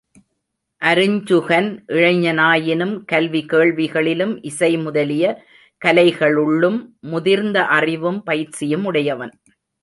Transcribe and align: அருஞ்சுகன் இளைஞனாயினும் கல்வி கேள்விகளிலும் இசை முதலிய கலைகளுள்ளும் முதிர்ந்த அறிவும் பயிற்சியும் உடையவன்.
அருஞ்சுகன் 0.81 1.67
இளைஞனாயினும் 1.87 2.95
கல்வி 3.05 3.41
கேள்விகளிலும் 3.45 4.33
இசை 4.41 4.71
முதலிய 4.77 5.25
கலைகளுள்ளும் 5.81 6.79
முதிர்ந்த 7.01 7.65
அறிவும் 7.77 8.19
பயிற்சியும் 8.23 8.85
உடையவன். 8.85 9.33